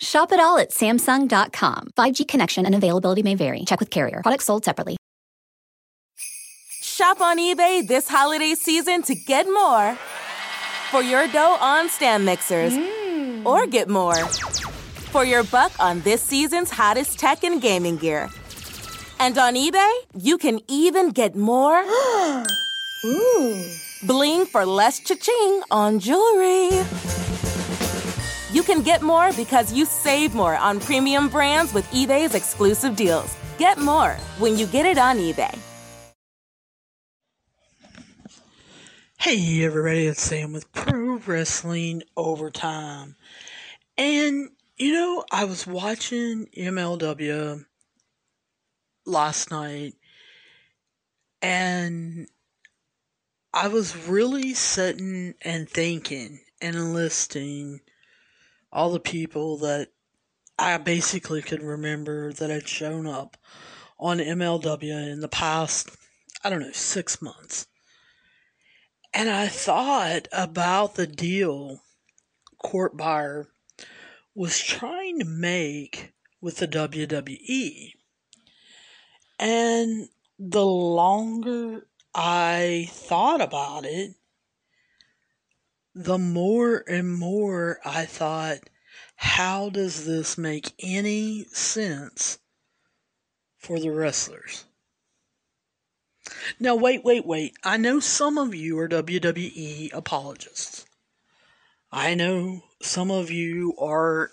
[0.00, 1.90] Shop it all at Samsung.com.
[1.96, 3.64] 5G connection and availability may vary.
[3.64, 4.20] Check with carrier.
[4.22, 4.96] Products sold separately.
[6.82, 9.96] Shop on eBay this holiday season to get more
[10.90, 13.46] for your dough on stand mixers, hmm.
[13.46, 14.16] or get more
[15.12, 18.28] for your buck on this season's hottest tech and gaming gear.
[19.20, 21.84] And on eBay, you can even get more
[24.06, 26.70] bling for less cha-ching on jewelry.
[28.50, 33.36] You can get more because you save more on premium brands with eBay's exclusive deals.
[33.58, 35.56] Get more when you get it on eBay.
[39.18, 43.16] Hey everybody, it's Sam with Pro Wrestling Overtime.
[43.98, 47.66] And you know, I was watching MLW
[49.04, 49.92] last night
[51.42, 52.28] and
[53.52, 57.80] I was really sitting and thinking and listing
[58.72, 59.88] all the people that
[60.58, 63.36] I basically could remember that had shown up
[63.98, 65.90] on MLW in the past,
[66.44, 67.66] I don't know, six months.
[69.14, 71.80] And I thought about the deal
[72.58, 73.48] Court Bauer
[74.34, 77.92] was trying to make with the WWE.
[79.38, 80.08] And
[80.38, 84.14] the longer I thought about it,
[85.98, 88.58] the more and more I thought,
[89.16, 92.38] how does this make any sense
[93.56, 94.64] for the wrestlers?
[96.60, 97.56] Now, wait, wait, wait.
[97.64, 100.86] I know some of you are WWE apologists.
[101.90, 104.30] I know some of you are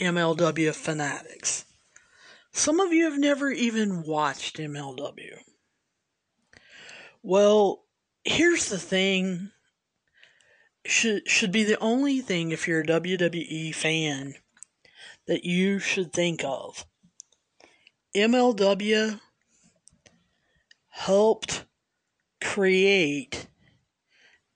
[0.00, 1.64] MLW fanatics.
[2.52, 5.38] Some of you have never even watched MLW.
[7.24, 7.86] Well,
[8.22, 9.50] here's the thing
[10.88, 14.34] should should be the only thing if you're a WWE fan
[15.26, 16.86] that you should think of.
[18.16, 19.20] MLW
[20.88, 21.64] helped
[22.40, 23.46] create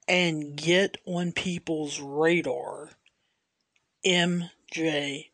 [0.08, 2.90] and get on people's radar
[4.04, 5.28] MJF.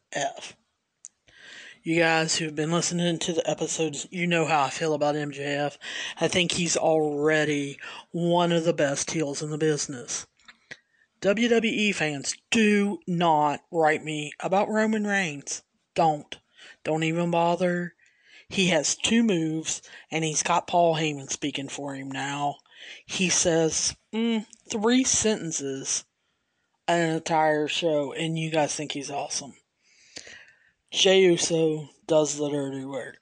[1.84, 5.78] You guys who've been listening to the episodes, you know how I feel about MJF.
[6.20, 7.78] I think he's already
[8.10, 10.26] one of the best heels in the business.
[11.20, 15.62] WWE fans, do not write me about Roman Reigns.
[15.94, 16.38] Don't.
[16.84, 17.94] Don't even bother.
[18.48, 22.56] He has two moves, and he's got Paul Heyman speaking for him now.
[23.04, 26.04] He says mm, three sentences
[26.86, 29.54] an entire show, and you guys think he's awesome.
[30.90, 33.18] Jey Uso does the dirty work.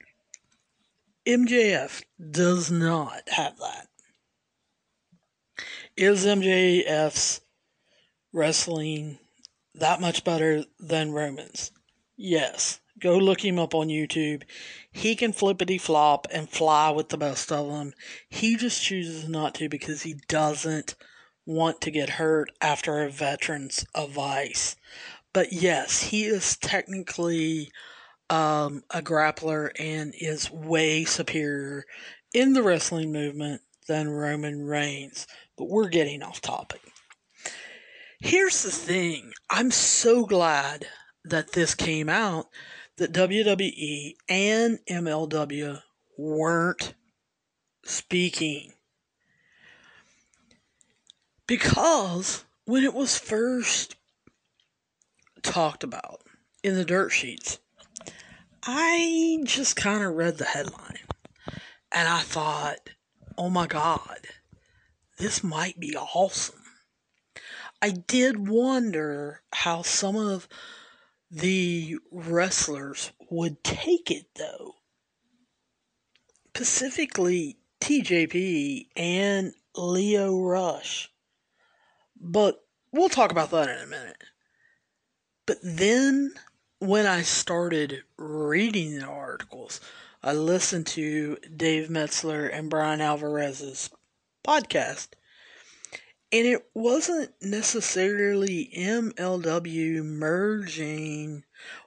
[1.25, 3.87] MJF does not have that.
[5.97, 7.41] Is MJF's
[8.33, 9.19] wrestling
[9.75, 11.71] that much better than Roman's?
[12.15, 12.79] Yes.
[12.99, 14.41] Go look him up on YouTube.
[14.91, 17.93] He can flippity flop and fly with the best of them.
[18.27, 20.95] He just chooses not to because he doesn't
[21.45, 24.75] want to get hurt after a veteran's advice.
[25.31, 27.71] But yes, he is technically
[28.31, 31.85] um, a grappler and is way superior
[32.33, 35.27] in the wrestling movement than Roman Reigns.
[35.55, 36.81] But we're getting off topic.
[38.19, 40.87] Here's the thing I'm so glad
[41.23, 42.47] that this came out
[42.97, 45.81] that WWE and MLW
[46.17, 46.95] weren't
[47.85, 48.73] speaking.
[51.45, 53.95] Because when it was first
[55.43, 56.21] talked about
[56.63, 57.59] in the dirt sheets,
[58.63, 60.97] I just kind of read the headline
[61.91, 62.89] and I thought,
[63.37, 64.21] oh my God,
[65.19, 66.56] this might be awesome.
[67.81, 70.47] I did wonder how some of
[71.29, 74.75] the wrestlers would take it though.
[76.55, 81.11] Specifically TJP and Lio Rush.
[82.19, 84.23] But we'll talk about that in a minute.
[85.45, 86.33] But then
[86.79, 89.79] when I started reading the articles,
[90.23, 93.91] I listened to Dave Meltzer and Brian Alvarez's
[94.45, 95.09] podcast.
[96.31, 101.43] And it wasn't necessarily MLW merging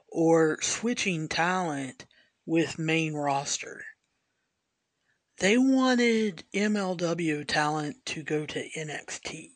[0.07, 2.05] or switching talent
[2.45, 3.83] with main roster.
[5.37, 9.49] They wanted MLW talent to go to NXT.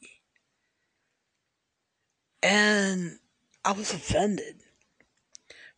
[2.41, 3.19] And
[3.63, 4.61] I was offended.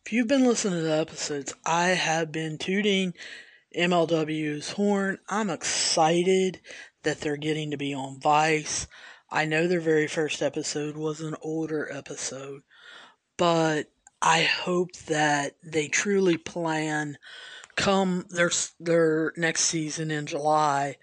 [0.04, 3.14] If you've been listening to the episodes, I have been tooting
[3.76, 5.18] MLW's horn.
[5.28, 6.60] I'm excited
[7.02, 8.86] that they're getting to be on Vice.
[9.30, 12.62] I know their very first episode was an older episode,
[13.36, 13.86] but
[14.20, 17.18] I hope that they truly plan
[17.76, 18.50] come their
[18.80, 20.96] their next season in July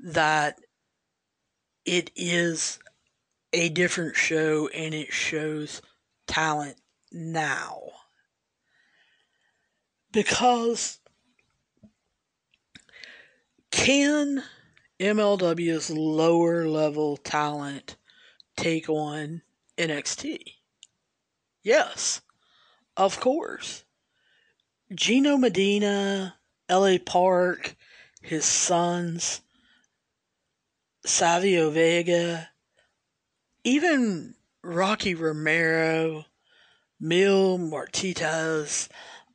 [0.00, 0.58] that
[1.84, 2.78] it is
[3.52, 5.80] a different show and it shows
[6.26, 6.76] talent
[7.12, 7.80] now.
[10.12, 10.98] Because
[13.70, 14.42] can
[15.00, 17.96] MLW's lower level talent
[18.56, 19.42] take on
[19.76, 20.38] NXT?
[21.62, 22.20] Yes,
[22.96, 23.84] of course.
[24.92, 26.36] Gino Medina,
[26.68, 27.76] LA Park,
[28.22, 29.42] his sons,
[31.04, 32.48] Savio Vega,
[33.64, 36.24] even Rocky Romero,
[36.98, 38.88] Mil Muertes,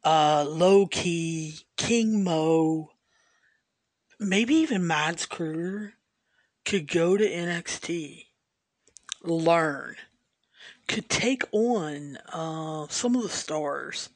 [0.04, 2.93] uh, Low Ki, King Mo,
[4.24, 5.94] maybe even Mads Kruger
[6.66, 8.26] could go to NXT,
[9.22, 9.96] learn,
[10.88, 14.10] could take on uh, some of the stars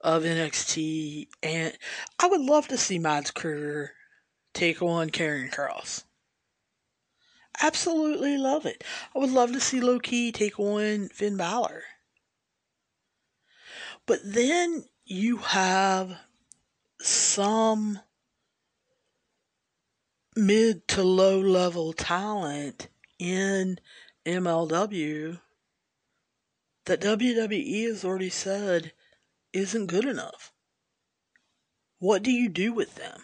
[0.00, 1.76] of NXT, and
[2.18, 3.92] I would love to see Mads Kruger
[4.52, 6.04] take on Karrion Kross.
[7.60, 8.82] Absolutely love it.
[9.14, 11.82] I would love to see Low Ki take on Finn Balor.
[14.06, 16.18] But then you have
[17.00, 18.00] some
[20.36, 22.88] mid to low level talent
[23.18, 23.78] in
[24.26, 25.40] MLW
[26.86, 28.92] that WWE has already said
[29.52, 30.52] isn't good enough.
[31.98, 33.20] What do you do with them?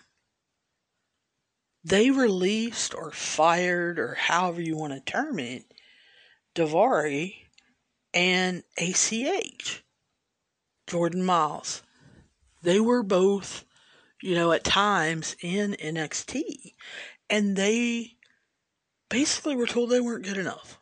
[1.83, 5.65] They released or fired or however you want to term it,
[6.55, 7.37] Daivari
[8.13, 9.85] and ACH,
[10.87, 11.83] Jordan Miles.
[12.63, 13.65] They were both,
[14.23, 16.75] you know, at times in NXT,
[17.31, 18.17] and they
[19.09, 20.79] basically were told they weren't good enough.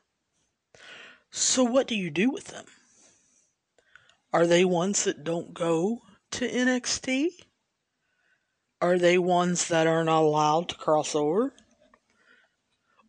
[1.31, 2.65] So, what do you do with them?
[4.33, 6.03] Are they ones that don't go
[6.33, 7.29] to NXT?
[8.81, 11.55] Are they ones that are not allowed to cross over?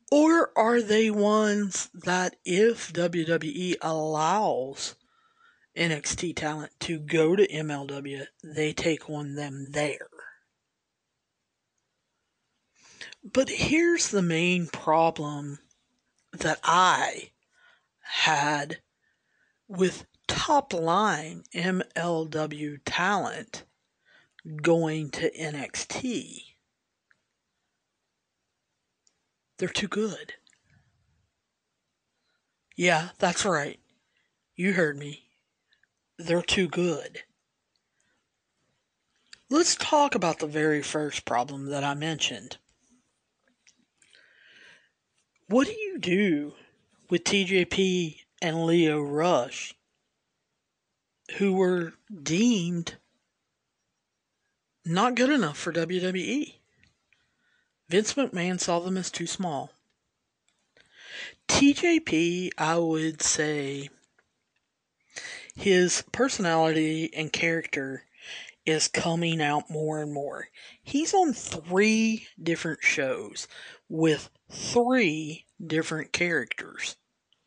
[0.10, 4.96] Or are they ones that if WWE allows
[5.78, 10.08] NXT talent to go to MLW, they take on them there?
[13.34, 15.60] But here's the main problem
[16.32, 17.32] that I
[18.00, 18.80] had
[19.68, 23.66] with top line MLW talent
[24.62, 26.44] going to NXT.
[29.58, 30.36] They're too good.
[32.78, 33.80] Yeah, that's right.
[34.56, 35.24] You heard me.
[36.18, 37.24] They're too good.
[39.50, 42.58] Let's talk about the very first problem that I mentioned.
[45.48, 46.54] What do you do
[47.10, 49.74] with TJP and Lio Rush
[51.38, 52.96] who were deemed
[54.86, 56.56] not good enough for WWE.
[57.90, 59.72] Vince McMahon saw them as too small.
[61.48, 63.90] TJP, I would say,
[65.56, 68.04] his personality and character
[68.66, 70.50] is coming out more and more.
[70.84, 73.48] He's on three different shows
[73.90, 76.96] with three different characters.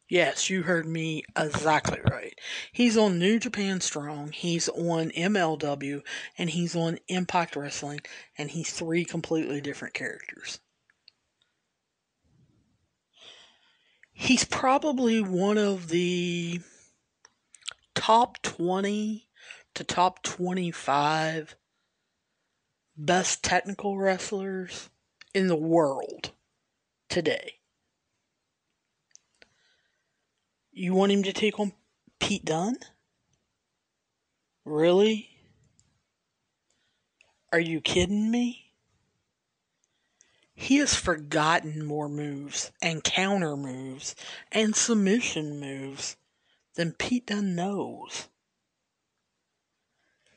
[0.09, 2.35] Yes, you heard me exactly right.
[2.73, 6.03] He's on New Japan Strong, he's on MLW,
[6.37, 8.01] and he's on Impact Wrestling,
[8.37, 10.59] and he's three completely different characters.
[14.13, 16.61] He's probably one of the
[17.95, 19.29] top 20
[19.75, 21.55] to top 25
[22.97, 24.91] best technical wrestlers
[25.33, 26.33] in the world
[27.11, 27.57] today.
[30.73, 31.73] You want him to take on
[32.21, 32.79] Pete Dunne?
[34.65, 35.29] Really?
[37.53, 38.73] Are you kidding me?
[40.55, 44.15] He has forgotten more moves and counter moves
[44.53, 46.17] and submission moves
[46.77, 48.29] than Pete Dunne knows.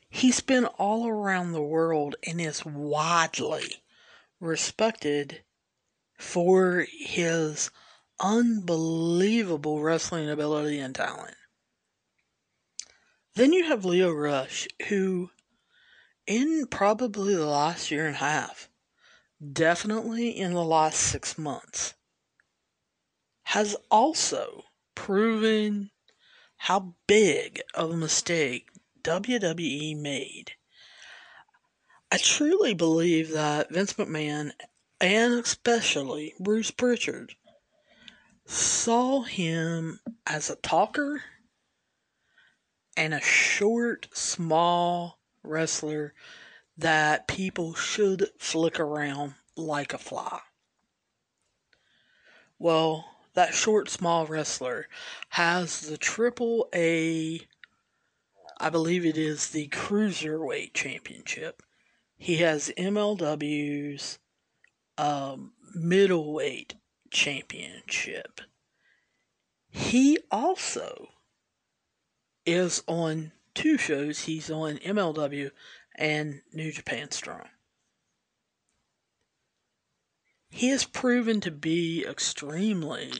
[0.08, 3.82] He's been all around the world and is widely
[4.40, 5.42] respected
[6.18, 7.70] for his
[8.20, 11.36] unbelievable wrestling ability and talent.
[13.34, 15.30] Then you have Lio Rush, who,
[16.26, 18.68] in probably the last year and a half,
[19.52, 21.94] definitely in the last six months,
[23.44, 25.90] has also proven
[26.56, 28.68] how big of a mistake
[29.02, 30.52] WWE made.
[32.10, 34.52] I truly believe that Vince McMahon
[35.04, 37.34] and especially Bruce Prichard
[38.46, 41.22] saw him as a talker
[42.96, 46.14] and a short, small wrestler
[46.78, 50.40] that people should flick around like a fly.
[52.58, 54.88] Well, that short, small wrestler
[55.28, 57.42] has the triple A,
[58.58, 61.62] I believe it is the Cruiserweight Championship.
[62.16, 64.18] He has MLW's
[64.98, 66.74] um, Middleweight
[67.10, 68.40] Championship.
[69.70, 71.08] He also
[72.46, 74.20] is on two shows.
[74.20, 75.50] He's on MLW
[75.96, 77.48] and New Japan Strong.
[80.50, 83.12] He has proven to be extremely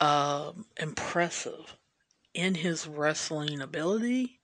[0.00, 1.76] um, impressive
[2.32, 4.40] in his wrestling ability.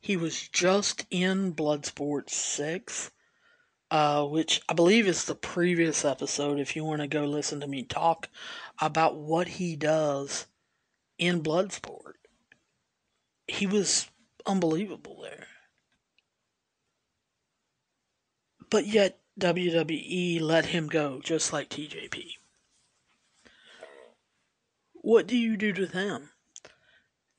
[0.00, 3.12] He was just in Bloodsport 6,
[3.92, 7.66] uh, which I believe is the previous episode if you want to go listen to
[7.66, 8.30] me talk
[8.80, 10.46] about what he does
[11.18, 12.14] in Bloodsport.
[13.46, 14.08] He was
[14.46, 15.46] unbelievable there.
[18.70, 22.30] But yet, WWE let him go, just like TJP.
[24.94, 26.30] What do you do to them?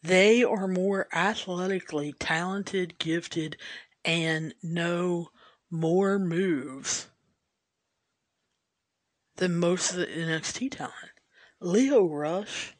[0.04, 3.58] They are more athletically talented, gifted,
[4.06, 5.30] and know
[5.74, 7.08] more moves
[9.38, 10.94] than most of the NXT talent.
[11.60, 12.76] Lio Rush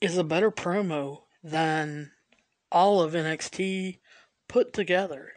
[0.00, 2.12] is a better promo than
[2.70, 3.98] all of NXT
[4.46, 5.32] put together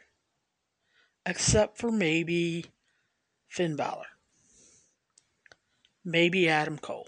[1.26, 2.66] except for maybe
[3.48, 4.06] Finn Balor.
[6.06, 7.08] Maybe Adam Cole.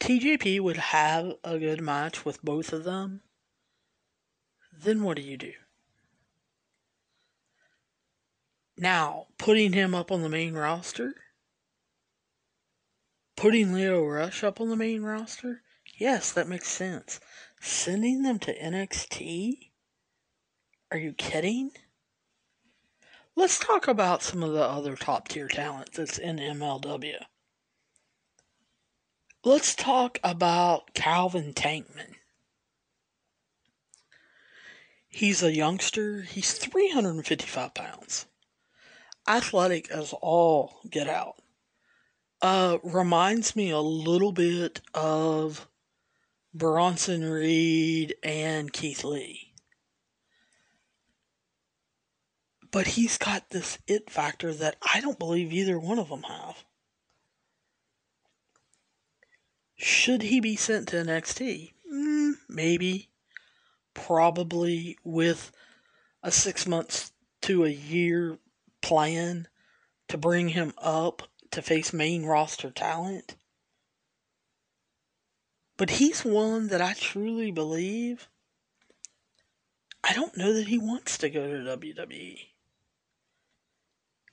[0.00, 3.20] TJP would have a good match with both of them.
[4.72, 5.52] Then what do you do?
[8.80, 11.14] Now, putting him up on the main roster?
[13.36, 15.62] Putting Lio Rush up on the main roster?
[15.96, 17.18] Yes, that makes sense.
[17.60, 19.70] Sending them to NXT?
[20.92, 21.72] Are you kidding?
[23.34, 27.24] Let's talk about some of the other top tier talent that's in MLW.
[29.44, 32.14] Let's talk about Calvin Tankman.
[35.08, 36.22] He's a youngster.
[36.22, 38.26] He's 355 pounds.
[39.28, 41.36] Athletic as all get out.
[42.40, 45.68] Uh, reminds me a little bit of
[46.54, 49.52] Bronson Reed and Keith Lee.
[52.70, 56.64] But he's got this it factor that I don't believe either one of them have.
[59.76, 61.72] Should he be sent to NXT?
[61.92, 63.08] Mm, maybe.
[63.94, 65.52] Probably with
[66.22, 68.38] a six months to a year
[68.80, 69.48] plan
[70.08, 73.36] to bring him up to face main roster talent.
[75.76, 78.28] But he's one that I truly believe.
[80.02, 82.38] I don't know that he wants to go to WWE.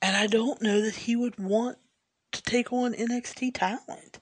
[0.02, 1.78] And I don't know that he would want
[2.32, 4.20] to take on NXT talent.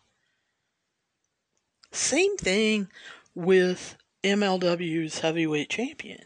[1.92, 2.89] Same thing
[3.36, 6.25] with MLW's heavyweight champion.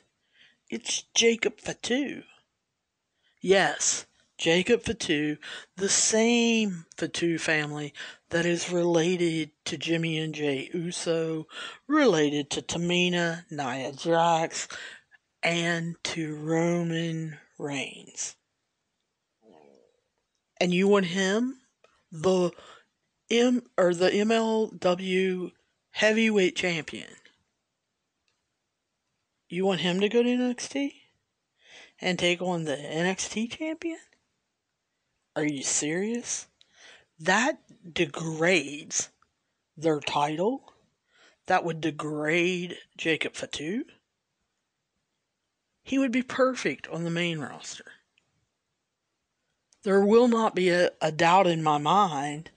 [0.69, 2.23] It's Jacob Fatu.
[3.41, 4.07] Yes,
[4.39, 5.37] Jacob Fatu,
[5.75, 7.93] the same Fatu family
[8.29, 11.47] that is related to Jimmy and Jey Uso,
[11.87, 14.67] related to Tamina, Nia Jax,
[15.43, 18.35] and to Roman Reigns.
[20.59, 21.59] And you want him,
[22.11, 22.51] the
[23.29, 25.51] M or the MLW
[25.91, 27.09] heavyweight champion,
[29.47, 30.96] you want him to go to NXT
[31.99, 33.99] and take on the NXT champion?
[35.35, 36.47] Are you serious?
[37.19, 37.59] That
[37.93, 39.09] degrades
[39.75, 40.73] their title.
[41.47, 43.85] That would degrade Jacob Fatu.
[45.83, 47.85] He would be perfect on the main roster
[49.87, 52.51] there will not be a, a doubt in my mind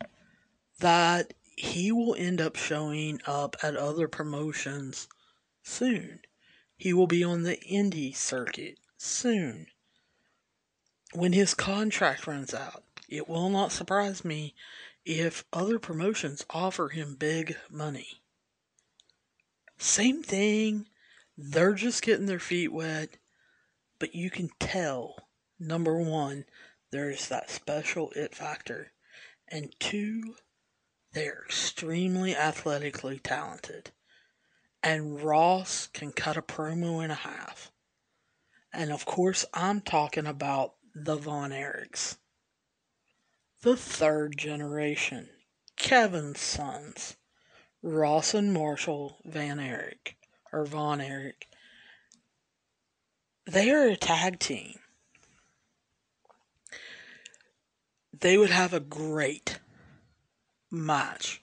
[0.81, 5.07] that he will end up showing up at other promotions
[5.63, 6.19] soon.
[6.77, 9.67] He will be on the indie circuit soon.
[11.13, 14.55] When his contract runs out, it will not surprise me
[15.05, 18.23] if other promotions offer him big money.
[19.79, 20.87] Same thing,
[21.37, 23.17] they're just getting their feet wet,
[23.99, 25.17] but you can tell
[25.59, 26.45] number one,
[26.91, 28.93] there's that special it factor,
[29.49, 30.35] and two,
[31.13, 33.91] they're extremely athletically talented.
[34.83, 37.73] And Ross can cut a promo in a half.
[38.73, 42.17] And of course, I'm talking about the Von Erichs.
[43.63, 45.29] The third generation,
[45.77, 47.17] Kevin's sons,
[47.83, 50.17] Ross and Marshall Van Erich,
[50.53, 51.47] or Von Erich.
[53.47, 54.79] They are a tag team.
[58.19, 59.61] They would have a great
[60.71, 61.43] match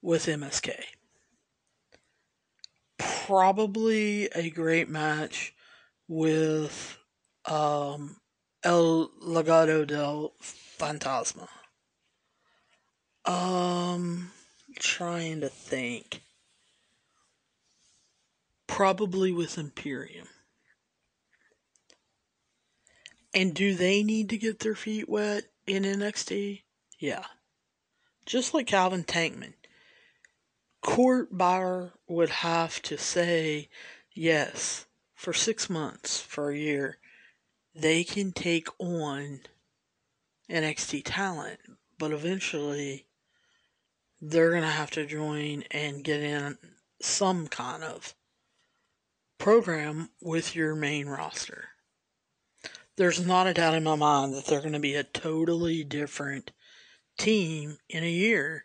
[0.00, 0.72] with MSK.
[2.98, 5.54] Probably a great match
[6.10, 6.98] with
[7.44, 8.16] um,
[8.64, 11.46] El Legado del Fantasma.
[13.24, 14.32] Um,
[14.76, 16.22] trying to think.
[18.66, 20.26] Probably with Imperium.
[23.32, 26.62] And do they need to get their feet wet in NXT?
[26.98, 27.24] Yeah.
[28.26, 29.52] Just like Calvin Tankman.
[30.82, 33.68] Court Bauer would have to say,
[34.12, 34.86] yes,
[35.20, 36.96] for six months, for a year,
[37.74, 39.40] they can take on
[40.50, 41.60] NXT talent,
[41.98, 43.04] but eventually
[44.18, 46.56] they're going to have to join and get in
[47.02, 48.14] some kind of
[49.36, 51.68] program with your main roster.
[52.96, 56.50] There's not a doubt in my mind that they're going to be a totally different
[57.18, 58.64] team in a year.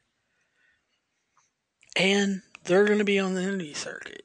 [1.97, 4.24] And they're going to be on the indie circuit.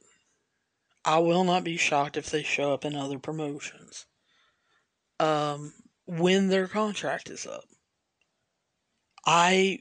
[1.04, 4.06] I will not be shocked if they show up in other promotions
[5.18, 5.72] um,
[6.06, 7.64] when their contract is up.
[9.26, 9.80] I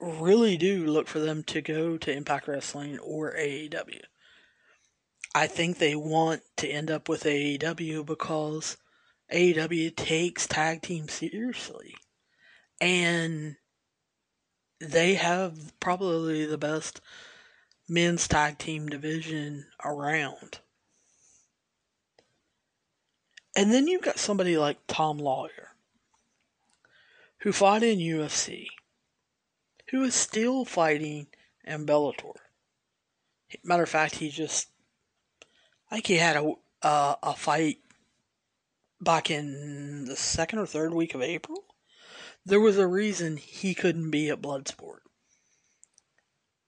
[0.00, 4.00] really do look for them to go to Impact Wrestling or AEW.
[5.34, 8.76] I think they want to end up with AEW because
[9.32, 11.94] AEW takes tag team seriously.
[12.80, 13.56] And
[14.80, 17.00] they have probably the best
[17.92, 20.60] men's tag team division around.
[23.54, 25.76] And then you've got somebody like Tom Lawlor,
[27.40, 28.68] who fought in UFC,
[29.90, 31.26] who is still fighting
[31.64, 32.36] in Bellator.
[33.62, 34.68] Matter of fact, he just,
[35.90, 37.78] I think he had a uh, a fight
[39.00, 41.64] back in the second or third week of April.
[42.44, 45.00] There was a reason he couldn't be at Bloodsport.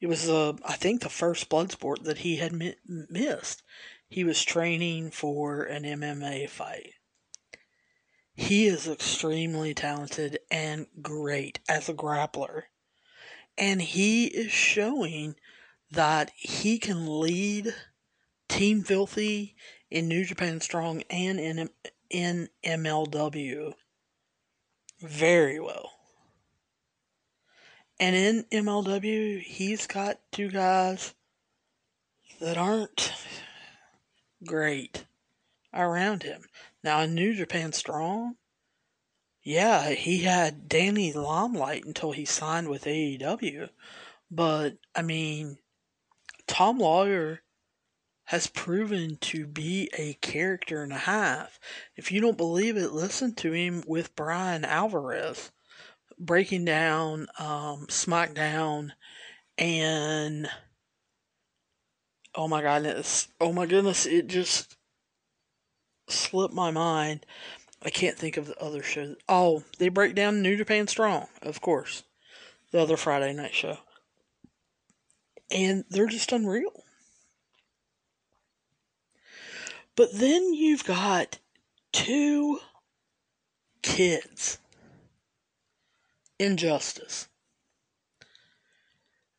[0.05, 3.63] It was, uh, I think, the first Bloodsport that he had mi- missed.
[4.07, 6.93] He was training for an MMA fight.
[8.35, 12.65] He is extremely talented and great as a grappler.
[13.57, 15.37] And he is showing
[15.91, 17.75] that he can lead
[18.47, 19.57] Team Filthy
[19.91, 21.71] in New Japan Strong and in,
[22.11, 23.73] in MLW
[25.01, 25.94] very well.
[28.01, 31.15] And in MLW, he's got two guys
[32.41, 33.13] that aren't
[34.45, 35.07] great
[35.73, 36.43] around him.
[36.83, 38.37] Now in New Japan Strong,
[39.43, 43.69] yeah, he had Danny Limelight until he signed with AEW.
[44.31, 45.59] But I mean,
[46.47, 47.41] Tom Lawlor
[48.25, 51.61] has proven to be a character and a half.
[51.95, 55.53] If you don't believe it, listen to him with Brian Alvarez
[56.25, 58.91] breaking down um, SmackDown
[59.59, 60.49] and
[62.35, 64.77] oh my goodness, oh my goodness, it just
[66.09, 67.25] slipped my mind.
[67.83, 69.15] I can't think of the other show.
[69.29, 72.03] Oh, they break down New Japan Strong, of course,
[72.73, 73.79] the other Friday night show,
[75.51, 76.85] and they're just unreal.
[79.97, 81.39] But then you've got
[81.93, 82.59] two
[83.83, 84.59] kids
[86.39, 87.29] Injustice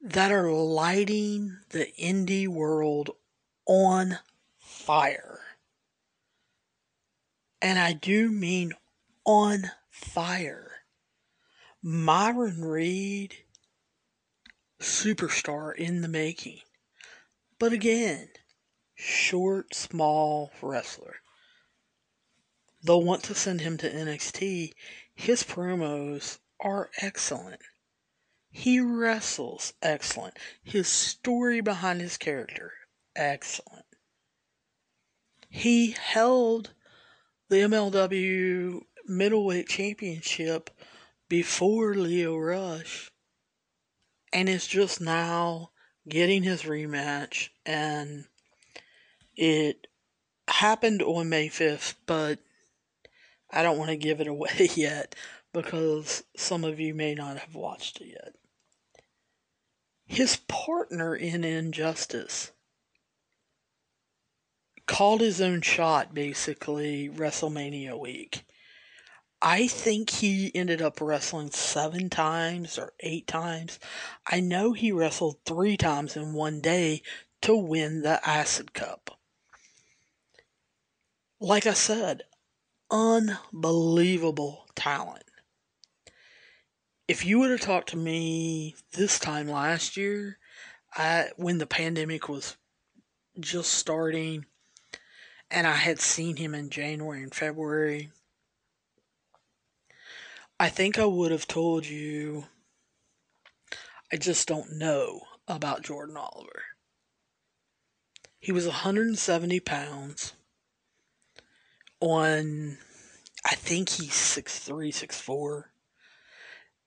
[0.06, 3.10] that are lighting the indie world
[3.66, 4.20] on
[4.60, 5.40] fire.
[7.60, 8.74] And I do mean
[9.26, 10.72] on fire.
[11.82, 13.36] Myron Reed,
[14.80, 16.60] superstar in the making.
[17.58, 18.30] But again,
[18.94, 21.16] short, small wrestler.
[22.84, 24.74] They'll want to send him to NXT.
[25.16, 27.62] His promos are excellent.
[28.50, 30.38] He wrestles excellent.
[30.64, 32.72] His story behind his character,
[33.16, 33.86] excellent.
[35.50, 36.74] He held
[37.50, 40.70] the MLW middleweight championship
[41.30, 43.12] before Lio Rush
[44.32, 45.72] and is just now
[46.08, 48.26] getting his rematch and
[49.36, 49.88] it
[50.48, 52.40] happened on May 5th, but
[53.52, 55.16] I don't want to give it away yet
[55.56, 58.36] because some of you may not have watched it yet.
[60.06, 62.52] His partner in Injustice
[64.86, 68.44] called his own shot basically WrestleMania week.
[69.42, 73.80] I think he ended up wrestling seven times or eight times.
[74.30, 77.02] I know he wrestled three times in one day
[77.44, 79.18] to win the Acid Cup.
[81.40, 82.24] Like I said,
[82.92, 85.25] unbelievable talent.
[87.08, 90.40] If you would have talked to me this time last year,
[90.96, 92.58] I, when the pandemic was
[93.40, 94.46] just starting,
[95.52, 98.10] and I had seen him in January and February,
[100.60, 102.46] I think I would have told you
[104.12, 106.64] I just don't know about Jordan Oliver.
[108.40, 110.34] He was 170 pounds
[112.00, 112.78] on,
[113.44, 115.66] I think he's 6'3, 6'4.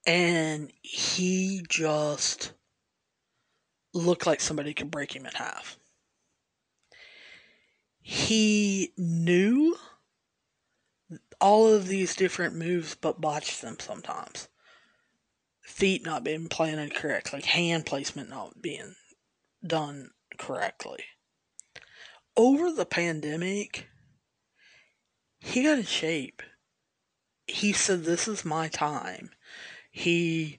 [0.09, 2.53] And he just
[3.93, 5.77] looked like somebody could break him in half.
[8.01, 9.77] He knew
[11.43, 14.49] all of these different moves but botched them sometimes.
[15.61, 18.95] Feet not being planted correctly, hand placement not being
[19.63, 21.05] done correctly.
[22.35, 23.89] Over the pandemic,
[25.39, 26.43] he got in shape.
[27.47, 29.33] He said, This is my time.
[29.99, 30.59] He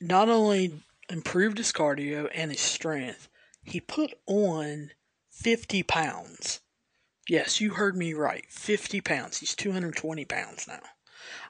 [0.00, 3.28] not only improved his cardio and his strength,
[3.62, 4.90] he put on
[5.30, 6.60] 50 pounds
[7.28, 8.44] Yes, you heard me right.
[8.48, 9.38] 50 pounds.
[9.38, 10.80] He's 220 pounds now.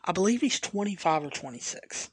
[0.05, 2.11] I believe he's 25 or 26.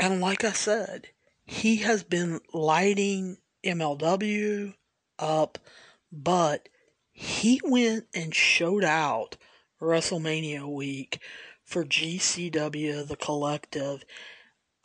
[0.00, 1.08] And like I said,
[1.44, 4.74] he has been lighting MLW
[5.18, 5.58] up,
[6.10, 6.68] but
[7.12, 9.36] he went and showed out
[9.80, 11.20] WrestleMania week
[11.74, 14.04] for GCW, the collective.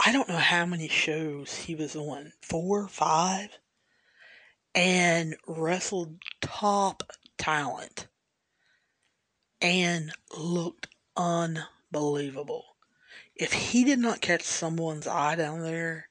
[0.03, 2.33] I don't know how many shows he was on.
[2.41, 3.49] Four, five?
[4.75, 7.03] and wrestled top
[7.37, 8.07] talent
[9.61, 12.65] and looked unbelievable.
[13.35, 16.09] If he did not catch someone's eye down there,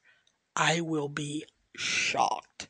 [0.57, 1.45] I will be
[1.77, 2.69] shocked.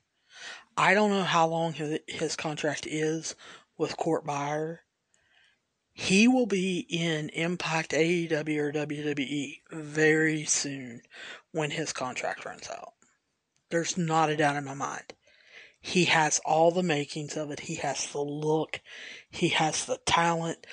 [0.77, 3.35] I don't know how long his, contract is
[3.77, 4.81] with Court Bauer.
[6.01, 11.03] He will be in Impact AEW or WWE very soon
[11.51, 12.93] when his contract runs out.
[13.71, 15.15] There's not a doubt in my mind.
[15.81, 17.61] He has all the makings of it.
[17.61, 18.81] He has the look.
[19.29, 20.69] He has the talent.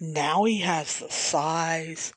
[0.00, 2.14] Now he has the size.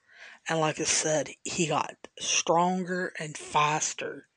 [0.48, 4.30] And like I said, he got stronger and faster.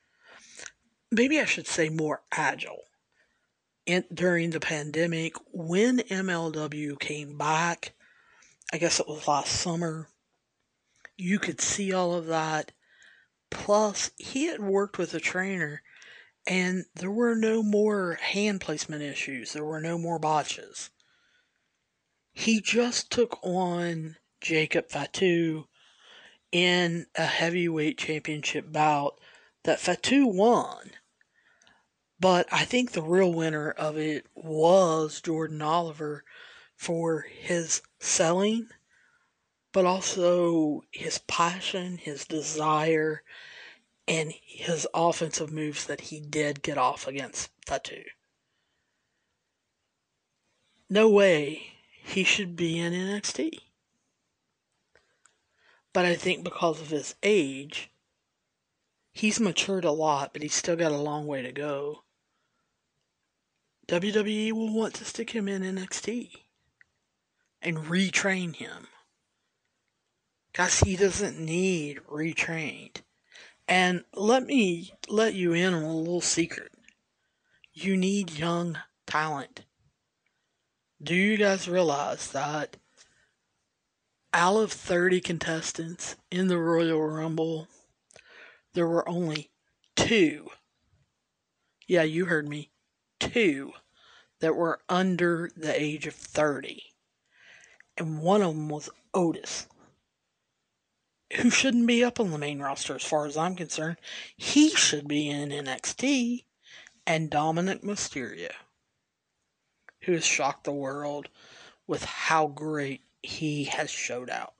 [1.09, 2.83] Maybe I should say more agile.
[3.85, 7.93] In, during the pandemic, when MLW came back,
[8.71, 10.09] I guess it was last summer,
[11.15, 12.71] you could see all of that.
[13.49, 15.81] Plus, he had worked with a trainer
[16.47, 19.51] and there were no more hand placement issues.
[19.51, 20.89] There were no more botches.
[22.31, 25.65] He just took on Jacob Fatu
[26.51, 29.19] in a heavyweight championship bout
[29.63, 30.91] that Fatu won.
[32.19, 36.23] But I think the real winner of it was Jordan Oliver
[36.75, 38.69] for his selling,
[39.71, 43.23] but also his passion, his desire,
[44.07, 48.03] and his offensive moves that he did get off against Fatu.
[50.89, 53.59] No way he should be in NXT.
[55.91, 57.91] But I think because of his age,
[59.11, 62.03] he's matured a lot, but he's still got a long way to go.
[63.87, 66.31] WWE will want to stick him in NXT
[67.61, 68.87] and retrain him.
[70.53, 73.01] Guys, he doesn't need retrained.
[73.67, 76.71] And let me let you in on a little secret.
[77.73, 79.65] You need young talent.
[81.01, 82.77] Do you guys realize that
[84.33, 87.67] out of 30 contestants in the Royal Rumble,
[88.73, 89.51] there were only
[89.95, 90.47] two,
[91.87, 92.71] yeah, you heard me,
[93.19, 93.73] two
[94.39, 96.83] that were under the age of 30.
[97.97, 99.67] And one of them was Otis
[101.35, 103.97] who shouldn't be up on the main roster as far as I'm concerned.
[104.35, 106.43] He should be in NXT.
[107.05, 108.51] And Dominik Mysterio,
[110.01, 111.29] who has shocked the world
[111.87, 114.53] with how great he has showed out.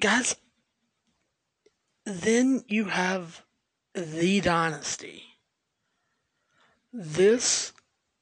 [0.00, 0.36] Guys,
[2.06, 3.42] then you have
[3.92, 5.24] the Dynasty.
[6.94, 7.74] This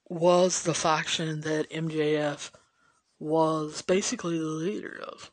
[0.09, 2.51] was the faction that MJF
[3.19, 5.31] was basically the leader of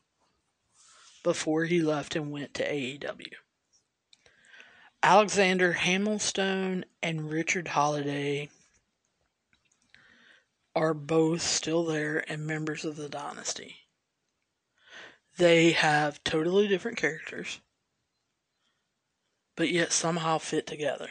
[1.22, 3.32] before he left and went to AEW.
[5.02, 8.48] Alexander Hammerstone and Richard Holliday
[10.74, 13.76] are both still there and members of the dynasty.
[15.36, 17.60] They have totally different characters,
[19.54, 21.08] but yet somehow fit together.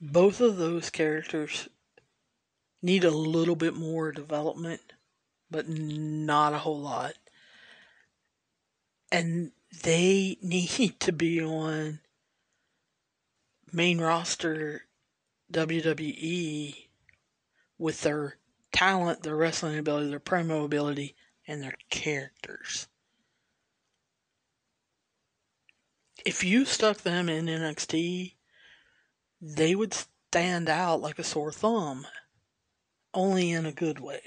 [0.00, 1.68] Both of those characters
[2.82, 4.92] need a little bit more development,
[5.50, 7.14] but not a whole lot.
[9.10, 12.00] And they need to be on
[13.72, 14.82] main roster
[15.52, 16.86] WWE
[17.78, 18.36] with their
[18.72, 21.14] talent, their wrestling ability, their promo ability,
[21.46, 22.88] and their characters.
[26.24, 28.32] If you stuck them in NXT,
[29.40, 32.06] they would stand out like a sore thumb,
[33.14, 34.20] only in a good way.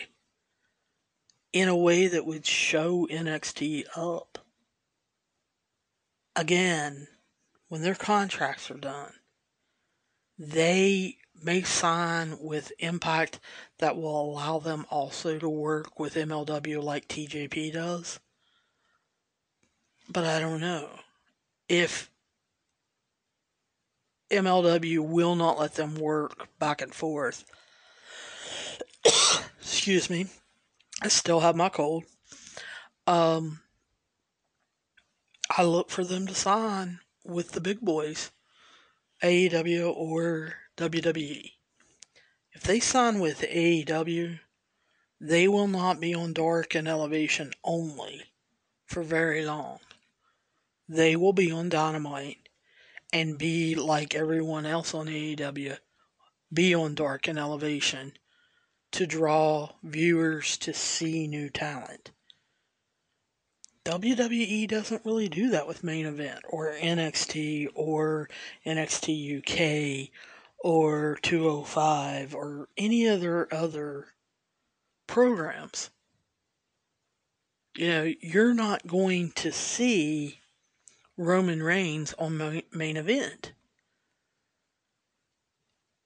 [1.52, 4.40] In a way that would show NXT up.
[6.36, 7.08] Again,
[7.68, 9.14] when their contracts are done,
[10.38, 13.40] they may sign with Impact
[13.80, 18.20] that will allow them also to work with MLW like TJP does.
[20.08, 20.90] But I don't know.
[21.68, 22.09] If
[24.32, 27.46] MLW will not let them work back and forth,
[29.60, 30.28] excuse me,
[31.02, 32.04] I still have my cold.
[33.08, 33.62] Um,
[35.50, 38.32] I look for them to sign with the big boys,
[39.24, 41.54] AEW or WWE.
[42.54, 44.40] If they sign with AEW,
[45.20, 48.24] they will not be on Dark and Elevation only
[48.86, 49.80] for very long.
[50.88, 52.49] They will be on Dynamite
[53.12, 55.78] and be like everyone else on AEW,
[56.54, 58.14] be on Dark and Elevation
[58.92, 62.12] to draw viewers to see new talent.
[63.86, 68.30] WWE doesn't really do that with main event or NXT or
[68.66, 70.12] NXT UK
[70.60, 74.10] or 205 or any other other
[75.08, 75.90] programs.
[77.76, 80.40] You know, you're not going to see
[81.20, 83.52] Roman Reigns on main event.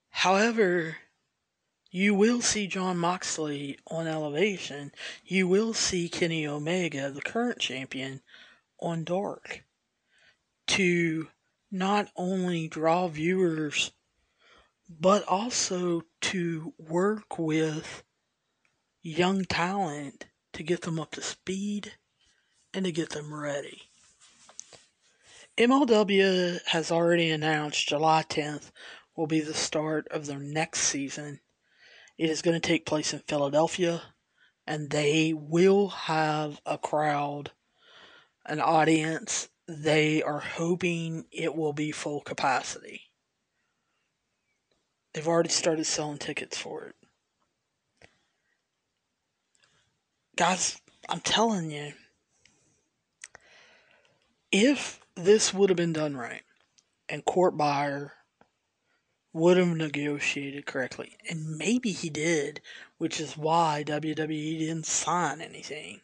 [0.10, 0.98] However,
[1.92, 4.92] you will see Jon Moxley on Elevation.
[5.24, 8.22] You will see Kenny Omega, the current champion,
[8.80, 9.64] on Dark.
[10.68, 11.28] To
[11.70, 13.92] not only draw viewers
[14.90, 18.02] but also to work with
[19.04, 21.94] young talent to get them up to speed
[22.74, 23.93] and to get them ready.
[25.58, 28.72] MLW has already announced July 10th
[29.16, 31.42] will be the start of their next season.
[32.18, 34.02] It is going to take place in Philadelphia,
[34.66, 37.52] and they will have a crowd,
[38.48, 39.48] an audience.
[39.68, 43.02] They are hoping it will be full capacity.
[45.14, 46.96] They've already started selling tickets for it.
[50.36, 51.94] Guys, I'm telling you,
[54.52, 56.44] if this would have been done right.
[57.10, 58.14] And Court Bauer
[59.34, 62.62] would have negotiated correctly, and maybe he did,
[62.98, 66.02] which is why WWE didn't sign anything.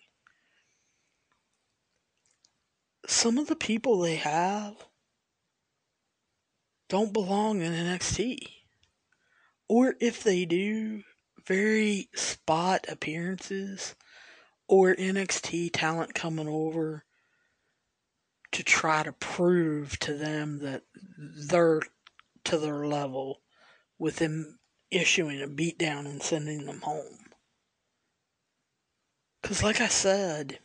[3.07, 4.75] Some of the people they have
[6.89, 8.39] don't belong in NXT
[9.67, 11.03] or if they do,
[11.45, 13.95] very spot appearances
[14.67, 17.05] or NXT talent coming over
[18.51, 20.83] to try to prove to them that
[21.17, 21.81] they're
[22.45, 23.41] to their level
[23.97, 24.59] with them
[24.91, 27.17] issuing a beatdown and sending them home.
[29.41, 30.59] Because, like I said,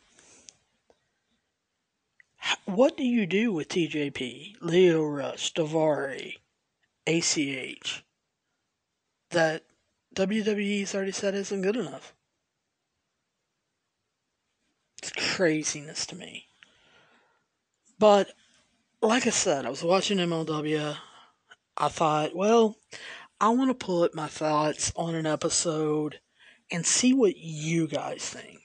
[2.65, 6.37] what do you do with TJP, Lio Rush, Daivari,
[7.07, 8.05] ACH?
[9.35, 9.63] that
[10.15, 12.13] WWE's already said isn't good enough.
[15.03, 16.47] It's craziness to me.
[17.97, 18.29] But,
[19.01, 20.97] like I said, I was watching MLW.
[21.77, 22.77] I thought, well,
[23.39, 26.19] I want to put my thoughts on an episode
[26.71, 28.59] and see what you guys think.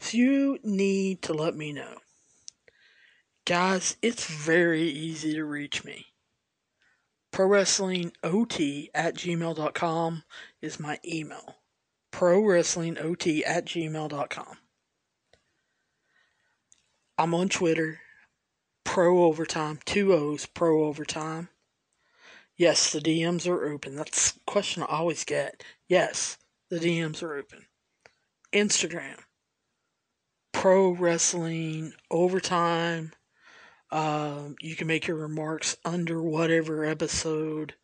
[0.00, 1.98] So you need to let me know.
[3.44, 6.06] Guys, it's very easy to reach me.
[7.30, 10.24] Pro Wrestling OT at gmail.com
[10.62, 11.56] is my email.
[12.10, 14.56] Pro Wrestling OT at gmail.com.
[17.18, 18.00] I'm on Twitter,
[18.84, 21.48] Pro Overtime, two O's, Pro Overtime.
[22.56, 23.96] Yes, the DMs are open.
[23.96, 25.62] That's a question I always get.
[25.88, 26.38] Yes,
[26.70, 27.66] the DMs are open.
[28.52, 29.18] Instagram,
[30.52, 33.12] pro wrestling overtime.
[33.90, 37.74] Um, you can make your remarks under whatever episode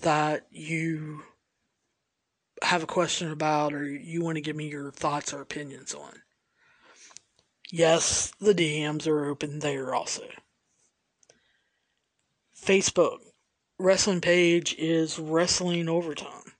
[0.00, 1.22] that you
[2.62, 6.22] have a question about or you want to give me your thoughts or opinions on.
[7.70, 10.28] Yes, the DMs are open there also.
[12.56, 13.18] Facebook
[13.78, 16.52] wrestling page is Wrestling Overtime.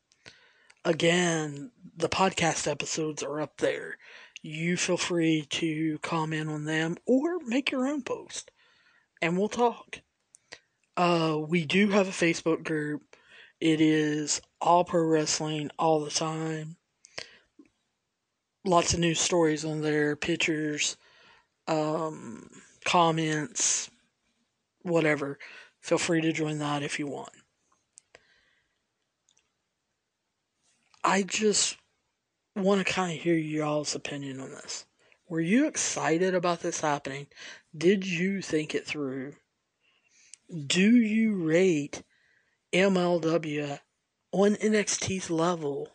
[0.84, 3.96] Again, the podcast episodes are up there.
[4.42, 8.50] You feel free to comment on them or make your own post
[9.22, 10.00] and we'll talk.
[10.96, 13.02] Uh, we do have a Facebook group.
[13.60, 16.76] It is all pro wrestling all the time.
[18.64, 20.96] Lots of news stories on there, pictures,
[21.68, 22.48] um,
[22.84, 23.90] comments,
[24.82, 25.38] whatever.
[25.80, 27.32] Feel free to join that if you want.
[31.02, 31.76] I just
[32.56, 34.86] want to kind of hear y'all's opinion on this.
[35.28, 37.26] Were you excited about this happening?
[37.76, 39.34] Did you think it through?
[40.66, 42.02] Do you rate
[42.72, 43.80] MLW
[44.32, 45.90] on NXT's level?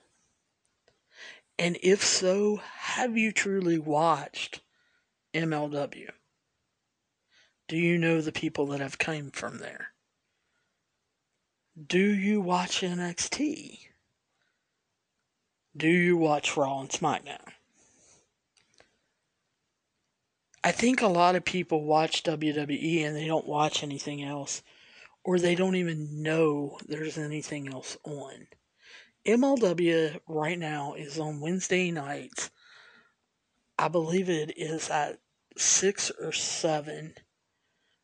[1.59, 4.61] And if so, have you truly watched
[5.33, 6.09] MLW?
[7.67, 9.89] Do you know the people that have come from there?
[11.85, 13.89] Do you watch NXT?
[15.75, 17.51] Do you watch Raw and SmackDown?
[20.63, 24.63] I think a lot of people watch WWE and they don't watch anything else,
[25.25, 28.47] or they don't even know there's anything else on.
[29.25, 32.49] MLW right now is on Wednesday nights.
[33.77, 35.19] I believe it is at
[35.57, 37.13] 6 or 7.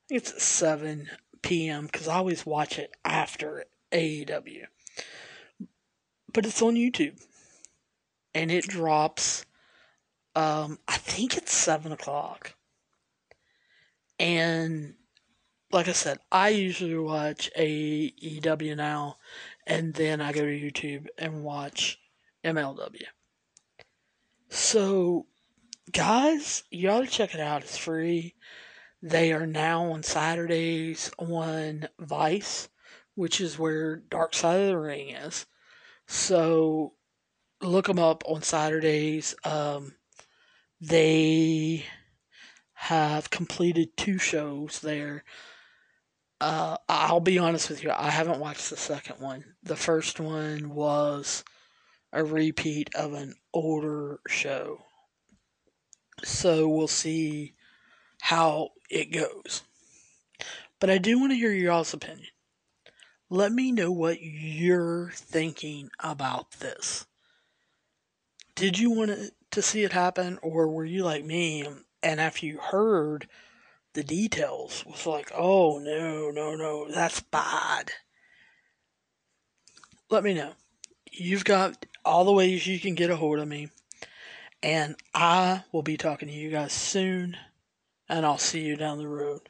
[0.09, 1.09] It's 7
[1.41, 1.85] p.m.
[1.85, 4.65] because I always watch it after AEW.
[6.31, 7.23] But it's on YouTube.
[8.33, 9.45] And it drops
[10.35, 12.55] um, I think it's seven o'clock.
[14.19, 14.95] And
[15.71, 19.17] like I said, I usually watch AEW now,
[19.67, 21.99] and then I go to YouTube and watch
[22.43, 23.03] MLW.
[24.49, 25.25] So,
[25.91, 27.63] guys, you ought to check it out.
[27.63, 28.35] It's free.
[29.01, 32.69] They are now on Saturdays on Vice,
[33.15, 35.45] which is where Dark Side of the Ring is.
[36.07, 36.93] So,
[37.61, 39.35] look them up on Saturdays.
[39.43, 39.95] Um,
[40.79, 41.85] they
[42.73, 45.23] have completed two shows there.
[46.41, 49.43] Uh, I'll be honest with you, I haven't watched the second one.
[49.63, 51.43] The first one was
[52.11, 54.79] a repeat of an older show.
[56.23, 57.53] So we'll see
[58.21, 59.63] how it goes.
[60.79, 62.27] But I do want to hear your all's opinion.
[63.29, 67.05] Let me know what you're thinking about this.
[68.55, 71.65] Did you want to to see it happen, or were you like me
[72.03, 73.27] and after you heard
[73.95, 77.91] the details was like, oh no, no, no, that's bad?
[80.09, 80.51] Let me know.
[81.11, 83.69] You've got all the ways you can get a hold of me,
[84.61, 87.37] and I will be talking to you guys soon,
[88.07, 89.49] and I'll see you down the road.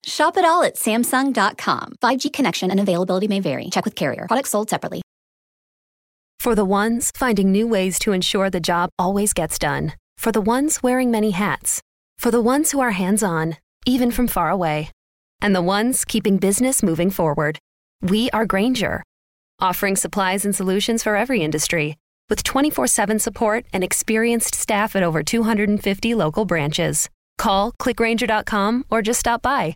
[0.05, 1.95] Shop it all at Samsung.com.
[2.03, 3.69] 5G connection and availability may vary.
[3.69, 4.25] Check with carrier.
[4.27, 5.01] Products sold separately.
[6.39, 9.93] For the ones finding new ways to ensure the job always gets done.
[10.17, 11.81] For the ones wearing many hats.
[12.17, 14.89] For the ones who are hands on, even from far away.
[15.39, 17.59] And the ones keeping business moving forward.
[18.01, 19.03] We are Grainger,
[19.59, 21.97] offering supplies and solutions for every industry,
[22.27, 27.07] with 24 7 support and experienced staff at over 250 local branches.
[27.37, 29.75] Call clickgrainger.com or just stop by.